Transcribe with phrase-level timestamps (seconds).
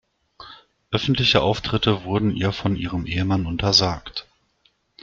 [0.89, 4.27] Öffentliche Auftritte wurden ihr von ihrem Ehemann untersagt.